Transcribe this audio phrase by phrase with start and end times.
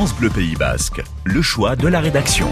[0.00, 2.48] France Bleu Pays Basque, le choix de la rédaction.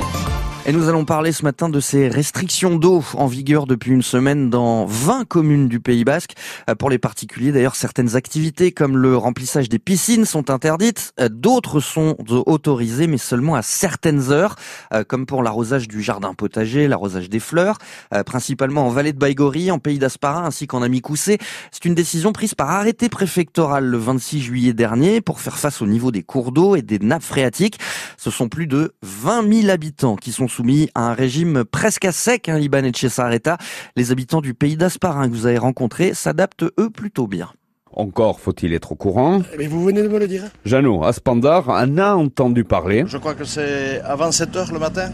[0.68, 4.50] Et nous allons parler ce matin de ces restrictions d'eau en vigueur depuis une semaine
[4.50, 6.34] dans 20 communes du Pays Basque.
[6.68, 11.14] Euh, pour les particuliers, d'ailleurs, certaines activités comme le remplissage des piscines sont interdites.
[11.20, 14.56] Euh, d'autres sont autorisées, mais seulement à certaines heures,
[14.92, 17.78] euh, comme pour l'arrosage du jardin potager, l'arrosage des fleurs,
[18.26, 21.38] principalement en vallée de Baïgori, en Pays d'Aspara, ainsi qu'en Amicoussé.
[21.72, 25.86] C'est une décision prise par arrêté préfectoral le 26 juillet dernier pour faire face au
[25.86, 27.78] niveau des cours d'eau et des nappes phréatiques.
[28.18, 32.10] Ce sont plus de 20 000 habitants qui sont soumis à un régime presque à
[32.10, 33.58] sec, hein, Liban et Cesareta.
[33.94, 37.50] Les habitants du pays d'Asparin que vous avez rencontrés s'adaptent eux plutôt bien.
[37.92, 39.42] Encore faut-il être au courant.
[39.56, 40.42] Mais vous venez de me le dire.
[40.64, 43.04] Jeannot, Aspandar en a entendu parler.
[43.06, 45.12] Je crois que c'est avant 7 heures le matin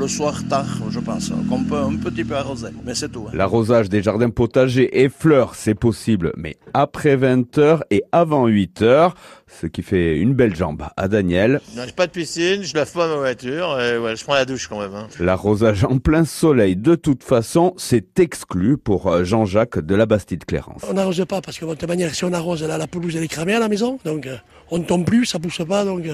[0.00, 3.26] le soir tard, je pense, qu'on peut un petit peu arroser, mais c'est tout.
[3.28, 3.32] Hein.
[3.34, 9.12] L'arrosage des jardins potagers et fleurs, c'est possible, mais après 20h et avant 8h,
[9.46, 11.60] ce qui fait une belle jambe à Daniel.
[11.74, 14.46] Je n'ai pas de piscine, je lave pas ma voiture, et ouais, je prends la
[14.46, 14.94] douche quand même.
[14.94, 15.08] Hein.
[15.18, 20.80] L'arrosage en plein soleil, de toute façon, c'est exclu pour euh, Jean-Jacques de la Bastide-Clérance.
[20.88, 23.24] On n'arrose pas, parce que de toute manière, si on arrose, là, la pelouse elle
[23.24, 24.38] est cramée à la maison, donc euh,
[24.70, 26.06] on ne tombe plus, ça pousse pas, donc...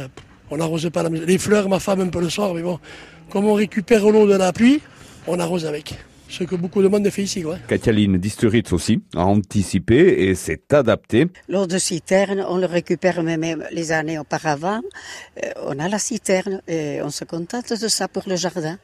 [0.50, 1.24] On n'arrose pas la maison.
[1.26, 2.78] Les fleurs, ma femme un peu le soir, mais bon,
[3.30, 4.80] comme on récupère l'eau de la pluie,
[5.26, 5.94] on arrose avec.
[6.28, 7.42] Ce que beaucoup de monde fait ici.
[7.42, 7.56] Quoi.
[7.68, 11.28] Katialine Disturitz aussi a anticipé et s'est adapté.
[11.48, 14.80] L'eau de citerne, on le récupère même les années auparavant.
[15.42, 18.76] Euh, on a la citerne et on se contente de ça pour le jardin.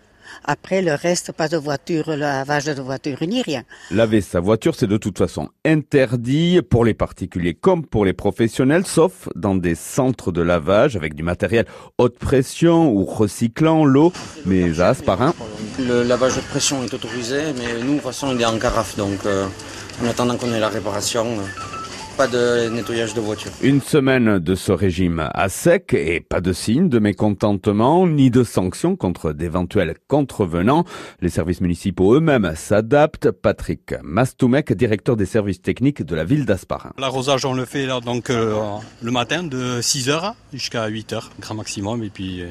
[0.44, 3.62] Après, le reste, pas de voiture, le lavage de voiture, ni rien.
[3.90, 8.86] Laver sa voiture, c'est de toute façon interdit pour les particuliers comme pour les professionnels,
[8.86, 11.66] sauf dans des centres de lavage avec du matériel
[11.98, 14.12] haute pression ou recyclant l'eau,
[14.46, 15.34] mais à Asparin.
[15.78, 18.96] Le lavage de pression est autorisé, mais nous, de toute façon, il est en carafe,
[18.96, 19.46] donc euh,
[20.02, 21.26] en attendant qu'on ait la réparation.
[21.26, 21.71] Euh,
[22.16, 23.50] pas de nettoyage de voiture.
[23.62, 28.44] Une semaine de ce régime à sec et pas de signe de mécontentement ni de
[28.44, 30.84] sanctions contre d'éventuels contrevenants.
[31.20, 33.30] Les services municipaux eux-mêmes s'adaptent.
[33.30, 36.92] Patrick Mastoumec, directeur des services techniques de la ville d'Asparin.
[36.98, 38.54] L'arrosage, on le fait là, donc euh,
[39.02, 42.46] le matin de 6h jusqu'à 8h, grand maximum, et puis euh,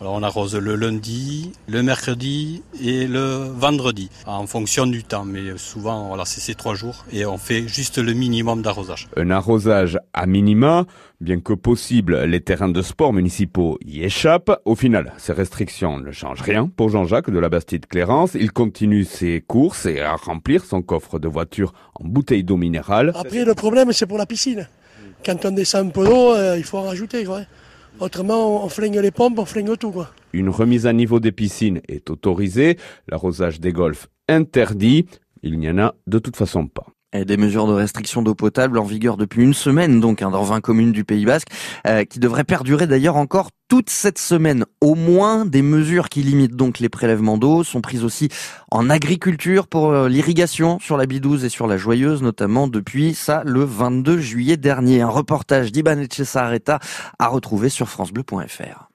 [0.00, 5.24] alors on arrose le lundi, le mercredi et le vendredi, en fonction du temps.
[5.24, 9.08] Mais souvent, voilà, c'est ces trois jours et on fait juste le minimum d'arrosage.
[9.16, 10.86] Un arrosage à minima,
[11.20, 14.60] bien que possible, les terrains de sport municipaux y échappent.
[14.64, 18.34] Au final, ces restrictions ne changent rien pour Jean-Jacques de la Bastide-Clérance.
[18.34, 23.12] Il continue ses courses et à remplir son coffre de voiture en bouteilles d'eau minérale.
[23.16, 24.68] Après, le problème, c'est pour la piscine.
[25.26, 27.24] Quand on descend un peu d'eau, euh, il faut en rajouter.
[27.24, 27.40] Quoi.
[28.00, 29.90] Autrement, on flingue les pompes, on flingue tout.
[29.90, 30.10] Quoi.
[30.32, 32.76] Une remise à niveau des piscines est autorisée,
[33.08, 35.06] l'arrosage des golfs interdit,
[35.42, 36.86] il n'y en a de toute façon pas.
[37.14, 40.60] Des mesures de restriction d'eau potable en vigueur depuis une semaine, donc hein, dans 20
[40.60, 41.48] communes du Pays Basque,
[41.86, 44.66] euh, qui devraient perdurer d'ailleurs encore toute cette semaine.
[44.82, 48.28] Au moins, des mesures qui limitent donc les prélèvements d'eau sont prises aussi
[48.70, 53.42] en agriculture pour euh, l'irrigation sur la Bidouze et sur la Joyeuse, notamment depuis ça
[53.46, 55.00] le 22 juillet dernier.
[55.00, 56.52] Un reportage d'Iban Etchesa
[57.18, 58.86] à retrouver sur francebleu.fr.